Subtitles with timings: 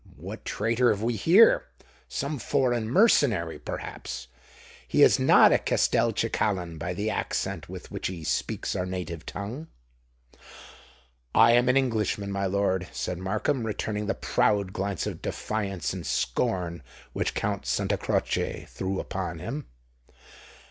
[0.17, 1.67] "What traitor have we here?
[2.07, 4.27] Some foreign mercenary perhaps.
[4.87, 9.67] He is not a Castelcicalan, by the accent with which he speaks our native tongue."
[11.35, 16.03] "I am an Englishman, my lord," said Markham, returning the proud glance of defiance and
[16.03, 16.81] scorn
[17.13, 19.67] which Count Santa Croce threw upon him.